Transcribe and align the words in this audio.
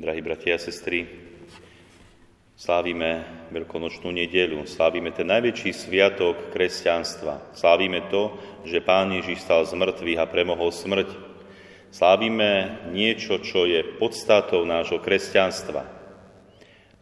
Drahí 0.00 0.24
bratia 0.24 0.56
a 0.56 0.64
sestry, 0.64 1.04
slávime 2.56 3.20
Veľkonočnú 3.52 4.08
nedelu, 4.08 4.64
slávime 4.64 5.12
ten 5.12 5.28
najväčší 5.28 5.76
sviatok 5.76 6.48
kresťanstva. 6.56 7.52
Slávime 7.52 8.08
to, 8.08 8.32
že 8.64 8.80
Pán 8.80 9.12
Ježiš 9.12 9.44
stal 9.44 9.68
z 9.68 9.76
mŕtvych 9.76 10.16
a 10.16 10.24
premohol 10.24 10.72
smrť. 10.72 11.12
Slávime 11.92 12.80
niečo, 12.96 13.44
čo 13.44 13.68
je 13.68 13.84
podstatou 14.00 14.64
nášho 14.64 15.04
kresťanstva. 15.04 15.84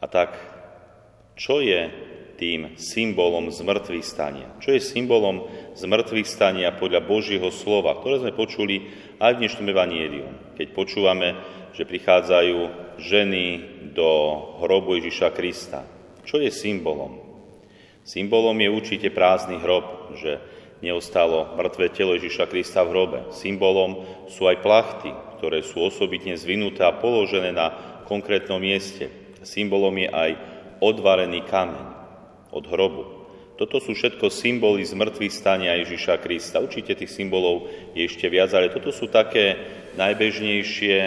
A 0.02 0.04
tak, 0.10 0.34
čo 1.38 1.62
je 1.62 1.94
tým 2.39 2.79
symbolom 2.79 3.50
zmrtvých 3.50 4.07
stania? 4.07 4.48
Čo 4.62 4.79
je 4.79 4.80
symbolom 4.80 5.50
zmrtvých 5.75 6.25
stania 6.30 6.71
podľa 6.71 7.03
Božieho 7.03 7.50
slova, 7.50 7.98
ktoré 7.98 8.22
sme 8.22 8.32
počuli 8.32 8.89
aj 9.18 9.34
v 9.34 9.41
dnešnom 9.45 9.66
evaníliu, 9.66 10.54
keď 10.54 10.66
počúvame 10.72 11.35
že 11.79 11.86
prichádzajú 11.86 12.59
ženy 12.98 13.45
do 13.95 14.11
hrobu 14.59 14.98
Ježiša 14.98 15.31
Krista. 15.31 15.86
Čo 16.26 16.43
je 16.43 16.50
symbolom? 16.50 17.22
Symbolom 18.03 18.59
je 18.59 18.67
určite 18.67 19.09
prázdny 19.14 19.62
hrob, 19.62 20.18
že 20.18 20.43
neostalo 20.82 21.54
mŕtve 21.54 21.95
telo 21.95 22.18
Ježiša 22.18 22.50
Krista 22.50 22.82
v 22.82 22.90
hrobe. 22.90 23.18
Symbolom 23.31 24.03
sú 24.26 24.50
aj 24.50 24.59
plachty, 24.59 25.14
ktoré 25.39 25.62
sú 25.62 25.86
osobitne 25.86 26.34
zvinuté 26.34 26.82
a 26.82 26.98
položené 26.98 27.54
na 27.54 27.70
konkrétnom 28.11 28.59
mieste. 28.59 29.07
Symbolom 29.46 29.95
je 30.03 30.09
aj 30.11 30.31
odvarený 30.82 31.46
kameň 31.46 31.97
od 32.52 32.69
hrobu. 32.69 33.05
Toto 33.58 33.83
sú 33.83 33.91
všetko 33.91 34.30
symboly 34.30 34.86
zmrtvých 34.86 35.34
stania 35.34 35.75
Ježiša 35.83 36.22
Krista. 36.22 36.62
Určite 36.62 36.94
tých 36.94 37.11
symbolov 37.11 37.66
je 37.91 38.06
ešte 38.06 38.30
viac, 38.30 38.55
ale 38.55 38.70
toto 38.70 38.94
sú 38.94 39.11
také 39.11 39.58
najbežnejšie 39.98 40.98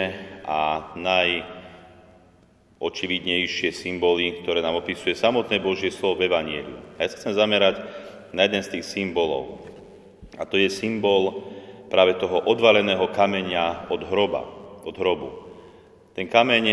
a 0.44 0.92
najočividnejšie 0.92 3.72
symboly, 3.72 4.44
ktoré 4.44 4.60
nám 4.60 4.84
opisuje 4.84 5.16
samotné 5.16 5.64
Božie 5.64 5.88
slovo 5.88 6.20
v 6.20 6.28
Evanieliu. 6.28 6.76
Ja 7.00 7.08
sa 7.08 7.16
chcem 7.16 7.32
zamerať 7.32 7.80
na 8.36 8.44
jeden 8.44 8.60
z 8.60 8.76
tých 8.76 8.84
symbolov. 8.84 9.64
A 10.36 10.44
to 10.44 10.60
je 10.60 10.68
symbol 10.68 11.48
práve 11.92 12.16
toho 12.20 12.40
odvaleného 12.44 13.08
kameňa 13.12 13.88
od 13.92 14.00
hroba, 14.08 14.44
od 14.84 14.96
hrobu. 14.96 15.51
Ten 16.12 16.28
kameň 16.28 16.64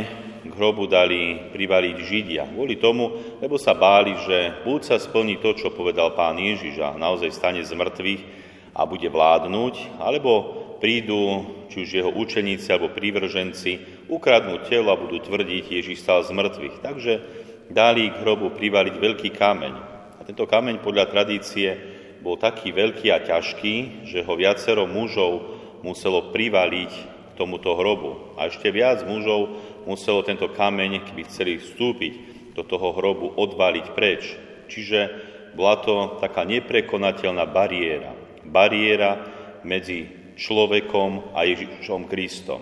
k 0.51 0.53
hrobu 0.59 0.83
dali 0.83 1.47
privaliť 1.55 1.95
Židia. 1.95 2.43
Kvôli 2.51 2.75
tomu, 2.75 3.07
lebo 3.39 3.55
sa 3.55 3.71
báli, 3.71 4.11
že 4.27 4.67
buď 4.67 4.79
sa 4.83 4.97
splní 4.99 5.39
to, 5.39 5.55
čo 5.55 5.71
povedal 5.71 6.11
pán 6.11 6.35
Ježiš 6.35 6.83
a 6.83 6.99
naozaj 6.99 7.31
stane 7.31 7.63
z 7.63 7.71
mŕtvych 7.71 8.21
a 8.75 8.83
bude 8.83 9.07
vládnuť, 9.07 9.95
alebo 9.95 10.31
prídu, 10.83 11.47
či 11.71 11.87
už 11.87 11.89
jeho 11.89 12.11
učeníci 12.11 12.67
alebo 12.67 12.91
prívrženci, 12.91 14.03
ukradnú 14.11 14.59
telo 14.67 14.91
a 14.91 14.99
budú 14.99 15.23
tvrdiť, 15.23 15.71
Ježiš 15.71 16.03
stal 16.03 16.19
z 16.27 16.35
mŕtvych. 16.35 16.75
Takže 16.83 17.13
dali 17.71 18.11
k 18.11 18.19
hrobu 18.19 18.51
privaliť 18.51 18.95
veľký 18.99 19.29
kameň. 19.39 19.73
A 20.19 20.21
tento 20.27 20.43
kameň 20.51 20.83
podľa 20.83 21.15
tradície 21.15 21.79
bol 22.19 22.35
taký 22.35 22.75
veľký 22.75 23.07
a 23.15 23.23
ťažký, 23.23 24.03
že 24.03 24.19
ho 24.19 24.33
viacero 24.35 24.83
mužov 24.83 25.55
muselo 25.79 26.27
privaliť 26.35 27.18
tomuto 27.39 27.71
hrobu. 27.79 28.35
A 28.35 28.51
ešte 28.51 28.67
viac 28.67 29.07
mužov 29.07 29.55
muselo 29.87 30.19
tento 30.27 30.51
kameň, 30.51 31.07
keby 31.07 31.23
chceli 31.31 31.55
vstúpiť 31.55 32.13
do 32.59 32.67
toho 32.67 32.91
hrobu, 32.91 33.31
odvaliť 33.39 33.85
preč. 33.95 34.35
Čiže 34.67 34.99
bola 35.55 35.79
to 35.79 36.19
taká 36.19 36.43
neprekonateľná 36.43 37.47
bariéra. 37.47 38.11
Bariéra 38.43 39.23
medzi 39.63 40.11
človekom 40.35 41.31
a 41.31 41.47
Ježišom 41.47 42.11
Kristom. 42.11 42.61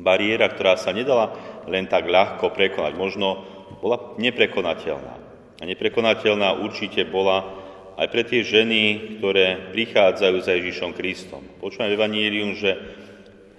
Bariéra, 0.00 0.48
ktorá 0.48 0.80
sa 0.80 0.96
nedala 0.96 1.36
len 1.68 1.84
tak 1.84 2.08
ľahko 2.08 2.48
prekonať, 2.56 2.96
možno 2.96 3.44
bola 3.84 4.16
neprekonateľná. 4.16 5.14
A 5.60 5.62
neprekonateľná 5.68 6.64
určite 6.64 7.04
bola 7.04 7.60
aj 8.00 8.08
pre 8.08 8.24
tie 8.24 8.40
ženy, 8.40 9.14
ktoré 9.20 9.70
prichádzajú 9.76 10.36
za 10.40 10.52
Ježišom 10.56 10.96
Kristom. 10.96 11.44
Počúvame 11.60 11.92
v 11.92 11.96
Evanílium, 12.00 12.56
že 12.56 12.80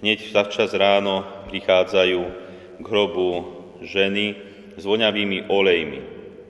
hneď 0.04 0.36
čas 0.52 0.76
ráno 0.76 1.24
prichádzajú 1.48 2.22
k 2.84 2.86
hrobu 2.92 3.48
ženy 3.80 4.36
s 4.76 4.84
voňavými 4.84 5.48
olejmi. 5.48 6.00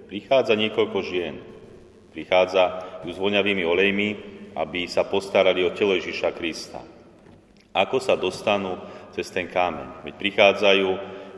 Prichádza 0.09 0.57
niekoľko 0.57 0.99
žien. 1.05 1.37
Prichádza 2.09 2.81
s 3.05 3.17
voňavými 3.21 3.61
olejmi, 3.61 4.09
aby 4.57 4.89
sa 4.89 5.05
postarali 5.05 5.61
o 5.61 5.69
telo 5.69 5.93
Ježiša 5.93 6.33
Krista. 6.33 6.81
Ako 7.77 8.01
sa 8.01 8.17
dostanú 8.17 8.81
cez 9.13 9.29
ten 9.29 9.45
kámeň? 9.45 10.01
Veď 10.01 10.13
prichádzajú 10.17 10.89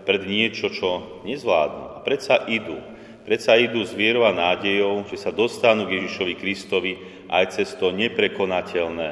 pred 0.08 0.22
niečo, 0.24 0.72
čo 0.72 1.20
nezvládnu. 1.28 2.00
A 2.00 2.04
predsa 2.04 2.48
idú. 2.48 2.80
Predsa 3.28 3.60
idú 3.60 3.84
s 3.84 3.92
vierou 3.92 4.24
a 4.24 4.36
nádejou, 4.36 5.04
že 5.12 5.20
sa 5.20 5.36
dostanú 5.36 5.88
k 5.88 6.00
Ježišovi 6.00 6.34
Kristovi 6.40 6.94
aj 7.28 7.60
cez 7.60 7.76
to 7.76 7.92
neprekonateľné. 7.92 9.12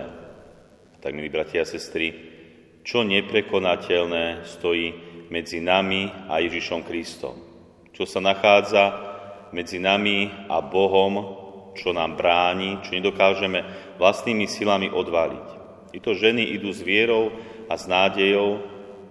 Tak, 1.03 1.11
milí 1.11 1.27
bratia 1.27 1.63
a 1.63 1.67
sestry, 1.67 2.32
čo 2.83 3.07
neprekonateľné 3.07 4.43
stojí 4.43 4.87
medzi 5.31 5.63
nami 5.63 6.11
a 6.27 6.43
Ježišom 6.43 6.83
Kristom? 6.83 7.39
Čo 7.95 8.03
sa 8.03 8.19
nachádza 8.19 8.83
medzi 9.55 9.79
nami 9.79 10.27
a 10.51 10.59
Bohom, 10.59 11.41
čo 11.73 11.95
nám 11.95 12.19
bráni, 12.19 12.81
čo 12.85 12.93
nedokážeme 12.93 13.65
vlastnými 13.97 14.45
silami 14.45 14.91
odvaliť. 14.91 15.47
Títo 15.93 16.17
ženy 16.17 16.53
idú 16.57 16.73
s 16.73 16.81
vierou 16.81 17.33
a 17.69 17.77
s 17.77 17.85
nádejou 17.85 18.61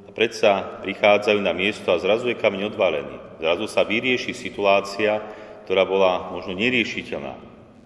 a 0.06 0.10
predsa 0.10 0.82
prichádzajú 0.82 1.38
na 1.42 1.54
miesto 1.54 1.90
a 1.94 2.02
zrazu 2.02 2.30
je 2.30 2.38
kameň 2.38 2.74
odvalený. 2.74 3.16
Zrazu 3.38 3.66
sa 3.70 3.86
vyrieši 3.86 4.34
situácia, 4.34 5.22
ktorá 5.66 5.86
bola 5.86 6.30
možno 6.34 6.54
neriešiteľná. 6.58 7.34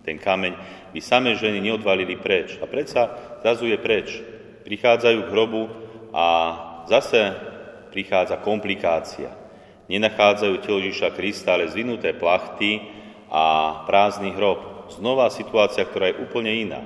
Ten 0.05 0.17
kameň 0.17 0.53
by 0.97 1.01
samé 1.01 1.37
ženy 1.37 1.61
neodvalili 1.61 2.17
preč. 2.17 2.57
A 2.61 2.65
predsa 2.69 3.13
zrazu 3.45 3.69
je 3.69 3.79
preč. 3.81 4.36
Prichádzajú 4.67 5.19
k 5.23 5.33
hrobu 5.33 5.71
a 6.11 6.27
zase 6.91 7.31
prichádza 7.95 8.43
komplikácia. 8.43 9.31
Nenachádzajú 9.87 10.55
telo 10.67 10.83
Ježiša 10.83 11.15
Krista, 11.15 11.55
ale 11.55 11.71
zvinuté 11.71 12.11
plachty, 12.11 12.83
a 13.31 13.45
prázdny 13.87 14.35
hrob. 14.35 14.91
Znova 14.91 15.31
situácia, 15.35 15.83
ktorá 15.83 16.15
je 16.15 16.23
úplne 16.23 16.53
iná. 16.55 16.83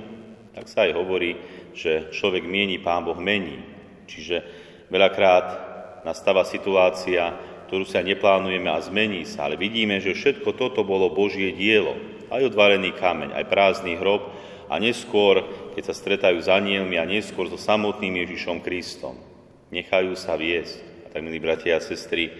Tak 0.57 0.65
sa 0.67 0.89
aj 0.89 0.97
hovorí, 0.97 1.37
že 1.77 2.09
človek 2.11 2.43
mieni, 2.43 2.81
pán 2.81 3.05
Boh 3.05 3.17
mení. 3.17 3.61
Čiže 4.09 4.43
veľakrát 4.89 5.45
nastáva 6.03 6.43
situácia, 6.43 7.31
ktorú 7.69 7.87
sa 7.87 8.03
neplánujeme 8.03 8.67
a 8.67 8.83
zmení 8.83 9.23
sa, 9.23 9.47
ale 9.47 9.55
vidíme, 9.55 10.01
že 10.03 10.17
všetko 10.17 10.57
toto 10.57 10.83
bolo 10.83 11.13
Božie 11.13 11.55
dielo. 11.55 11.95
Aj 12.27 12.41
odvarený 12.41 12.91
kameň, 12.97 13.37
aj 13.37 13.45
prázdny 13.47 13.95
hrob 13.95 14.27
a 14.71 14.79
neskôr, 14.79 15.43
keď 15.75 15.83
sa 15.91 15.95
stretajú 15.95 16.39
s 16.39 16.47
anielmi 16.47 16.95
a 16.95 17.03
neskôr 17.03 17.51
so 17.51 17.59
samotným 17.59 18.23
Ježišom 18.23 18.63
Kristom. 18.63 19.19
Nechajú 19.67 20.15
sa 20.15 20.39
viesť. 20.39 20.79
A 21.03 21.07
tak, 21.11 21.27
milí 21.27 21.43
bratia 21.43 21.75
a 21.75 21.83
sestry, 21.83 22.31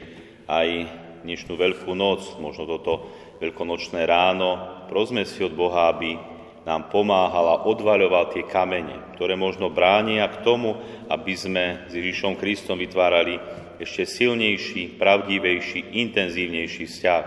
aj 0.47 0.87
dnešnú 1.27 1.59
veľkú 1.59 1.91
noc, 1.91 2.39
možno 2.39 2.63
toto 2.63 3.11
veľkonočné 3.43 4.07
ráno, 4.07 4.79
prosme 4.87 5.27
si 5.27 5.43
od 5.43 5.51
Boha, 5.51 5.91
aby 5.91 6.15
nám 6.63 6.87
pomáhala 6.93 7.67
odvaľovať 7.67 8.25
tie 8.31 8.43
kamene, 8.47 9.17
ktoré 9.17 9.35
možno 9.35 9.67
bránia 9.67 10.23
k 10.31 10.39
tomu, 10.45 10.79
aby 11.11 11.33
sme 11.35 11.89
s 11.89 11.91
Ježišom 11.91 12.39
Kristom 12.39 12.79
vytvárali 12.79 13.41
ešte 13.81 14.07
silnejší, 14.07 14.95
pravdivejší, 14.95 15.99
intenzívnejší 15.99 16.85
vzťah. 16.85 17.25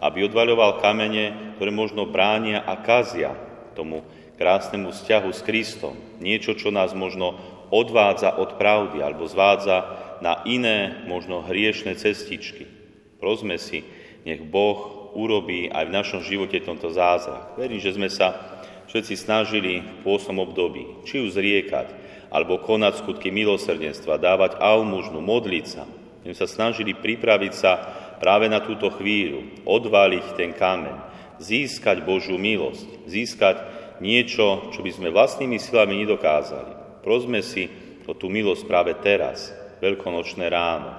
Aby 0.00 0.30
odvaľoval 0.30 0.78
kamene, 0.78 1.58
ktoré 1.58 1.74
možno 1.74 2.06
bránia 2.06 2.62
a 2.62 2.78
kazia 2.78 3.34
tomu 3.76 4.00
krásnemu 4.36 4.92
vzťahu 4.92 5.30
s 5.32 5.40
Kristom. 5.42 5.96
Niečo, 6.20 6.56
čo 6.56 6.72
nás 6.72 6.92
možno 6.92 7.36
odvádza 7.72 8.36
od 8.36 8.60
pravdy 8.60 9.02
alebo 9.02 9.26
zvádza 9.26 9.84
na 10.22 10.40
iné, 10.46 11.04
možno 11.10 11.44
hriešne 11.44 11.98
cestičky. 11.98 12.68
Prosme 13.18 13.56
si, 13.58 13.82
nech 14.28 14.44
Boh 14.44 15.10
urobí 15.16 15.72
aj 15.72 15.84
v 15.88 15.96
našom 15.96 16.20
živote 16.22 16.60
tento 16.60 16.92
zázrak. 16.92 17.56
Verím, 17.56 17.80
že 17.80 17.96
sme 17.96 18.12
sa 18.12 18.60
všetci 18.86 19.14
snažili 19.16 19.82
v 19.82 19.96
pôsom 20.04 20.38
období, 20.38 21.02
či 21.08 21.24
už 21.24 21.34
zriekať, 21.34 21.90
alebo 22.30 22.60
konať 22.60 23.02
skutky 23.02 23.32
milosrdenstva, 23.32 24.20
dávať 24.20 24.60
almužnu, 24.60 25.18
modliť 25.24 25.66
sa. 25.66 25.84
My 26.26 26.34
sa 26.34 26.50
snažili 26.50 26.92
pripraviť 26.92 27.52
sa 27.54 27.72
práve 28.18 28.50
na 28.50 28.58
túto 28.58 28.90
chvíľu, 28.92 29.62
odváliť 29.62 30.34
ten 30.34 30.50
kameň, 30.52 30.96
získať 31.38 32.02
Božiu 32.02 32.36
milosť, 32.36 33.06
získať 33.06 33.56
niečo, 34.00 34.70
čo 34.72 34.80
by 34.84 34.90
sme 34.92 35.08
vlastnými 35.14 35.56
silami 35.60 36.00
nedokázali. 36.04 37.02
Prosme 37.02 37.40
si 37.40 37.70
o 38.06 38.14
tú 38.14 38.30
milosť 38.30 38.62
práve 38.66 38.92
teraz, 39.02 39.50
veľkonočné 39.82 40.46
ráno. 40.46 40.94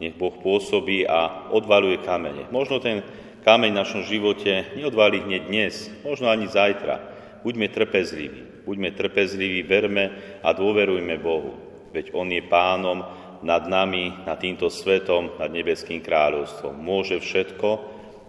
Nech 0.00 0.16
Boh 0.16 0.32
pôsobí 0.32 1.04
a 1.04 1.50
odvaluje 1.52 2.00
kamene. 2.02 2.48
Možno 2.48 2.80
ten 2.80 3.04
kameň 3.44 3.70
v 3.72 3.80
našom 3.80 4.02
živote 4.08 4.72
neodvalí 4.74 5.20
hneď 5.22 5.42
dnes, 5.46 5.74
možno 6.02 6.32
ani 6.32 6.48
zajtra. 6.48 7.00
Buďme 7.44 7.68
trpezliví, 7.72 8.64
buďme 8.64 8.92
trpezliví, 8.96 9.64
verme 9.64 10.04
a 10.44 10.52
dôverujme 10.52 11.16
Bohu. 11.20 11.56
Veď 11.92 12.12
On 12.16 12.28
je 12.28 12.42
pánom 12.44 13.04
nad 13.40 13.64
nami, 13.64 14.12
nad 14.28 14.36
týmto 14.36 14.68
svetom, 14.68 15.36
nad 15.40 15.48
nebeským 15.48 16.04
kráľovstvom. 16.04 16.76
Môže 16.76 17.20
všetko 17.20 17.68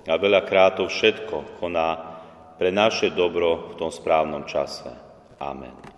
a 0.08 0.16
veľakrát 0.18 0.80
to 0.80 0.88
všetko 0.88 1.60
koná 1.60 2.11
pre 2.62 2.70
naše 2.70 3.10
dobro 3.10 3.74
v 3.74 3.82
tom 3.82 3.90
správnom 3.90 4.46
čase. 4.46 4.94
Amen. 5.42 5.91